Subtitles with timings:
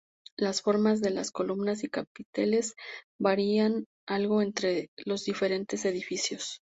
[0.35, 2.75] Las formas de las columnas y los capiteles
[3.19, 6.63] varían algo entre los diferentes edificios.